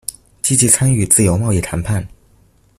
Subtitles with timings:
[0.41, 2.07] 積極參與自由貿易談判